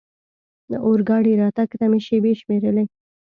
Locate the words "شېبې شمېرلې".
2.07-2.85